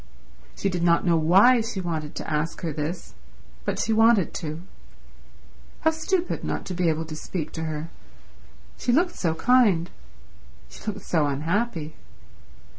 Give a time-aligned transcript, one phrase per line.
[0.57, 3.13] She did not know why she wanted to ask her this,
[3.65, 4.63] but she wanted to.
[5.81, 7.91] How stupid not to be able to speak to her.
[8.79, 9.91] She looked so kind.
[10.69, 11.93] She looked so unhappy.